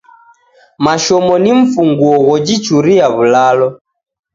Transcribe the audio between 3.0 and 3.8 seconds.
w'ulalo.